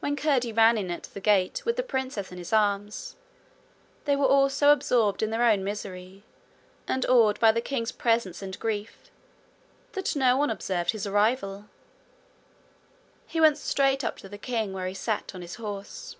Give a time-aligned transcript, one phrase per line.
[0.00, 3.14] When Curdie ran in at the gate with the princess in his arms,
[4.04, 6.24] they were all so absorbed in their own misery
[6.88, 8.98] and awed by the king's presence and grief,
[9.92, 11.66] that no one observed his arrival.
[13.28, 16.16] He went straight up to the king, where he sat on his horse.